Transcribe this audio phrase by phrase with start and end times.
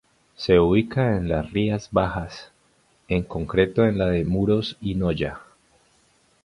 [0.35, 2.51] Se ubica en las Rías Bajas,
[3.07, 5.39] en concreto en la de Muros y Noya.